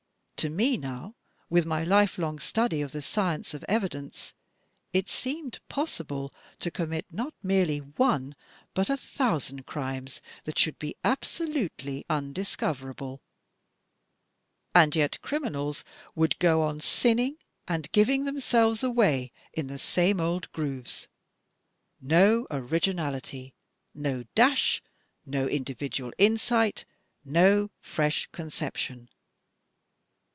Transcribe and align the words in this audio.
To 0.41 0.49
me 0.49 0.75
now, 0.75 1.13
with 1.51 1.67
my 1.67 1.83
lifelong 1.83 2.39
study 2.39 2.81
of 2.81 2.93
the 2.93 3.01
science 3.03 3.53
of 3.53 3.63
evidence, 3.69 4.33
it 4.91 5.07
seemed 5.07 5.59
possible 5.69 6.33
to 6.57 6.71
commit 6.71 7.05
not 7.11 7.35
merely 7.43 7.77
one, 7.77 8.35
but 8.73 8.89
a 8.89 8.97
thou 9.17 9.37
sand 9.37 9.67
crimes 9.67 10.19
that 10.45 10.55
shoidd 10.55 10.79
be 10.79 10.95
absolutely 11.03 12.07
undiscoverable. 12.09 13.21
And 14.73 14.95
yet 14.95 15.21
criminals 15.21 15.85
would 16.15 16.39
go 16.39 16.63
on 16.63 16.79
sinning, 16.79 17.37
and 17.67 17.91
giving 17.91 18.23
themselves 18.25 18.81
away, 18.81 19.31
in 19.53 19.67
the 19.67 19.77
same 19.77 20.19
old 20.19 20.51
grooves— 20.53 21.07
no 22.01 22.47
originality, 22.49 23.53
no 23.93 24.23
dash, 24.33 24.81
no 25.23 25.45
individual 25.47 26.11
insight, 26.17 26.83
no 27.23 27.69
fresh 27.79 28.27
conception 28.31 29.07